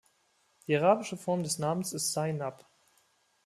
Die 0.65 0.75
arabische 0.75 1.15
Form 1.15 1.43
des 1.43 1.59
Namens 1.59 1.93
ist 1.93 2.11
Zainab. 2.11 2.65